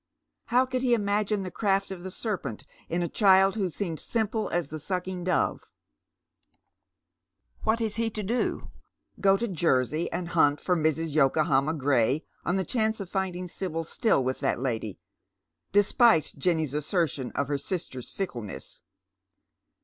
How 0.47 0.65
could 0.65 0.81
he 0.81 0.95
imagine 0.95 1.43
the 1.43 1.51
craft 1.51 1.91
of 1.91 2.01
the 2.01 2.09
serpent 2.09 2.63
in 2.89 3.03
a 3.03 3.07
child 3.07 3.55
who 3.55 3.69
seemed 3.69 3.99
simple 3.99 4.49
as 4.49 4.69
the 4.69 4.79
sucking 4.79 5.25
dove? 5.25 5.61
What 7.65 7.79
is 7.79 7.97
he 7.97 8.09
to 8.09 8.23
do? 8.23 8.71
Go 9.19 9.37
to 9.37 9.47
Jersey 9.47 10.11
and 10.11 10.29
hunt 10.29 10.59
for 10.59 10.75
Mrs. 10.75 11.13
Yokohama 11.13 11.75
Gray 11.75 12.25
on 12.43 12.55
the 12.55 12.65
chance 12.65 12.99
of 12.99 13.11
finding 13.11 13.47
Sibyl 13.47 13.83
still 13.83 14.23
with 14.23 14.39
that 14.39 14.59
lady, 14.59 14.97
despite 15.71 16.33
Jenny's 16.35 16.73
assertion 16.73 17.31
of 17.33 17.47
her 17.47 17.59
sister's 17.59 18.09
fickleness? 18.09 18.81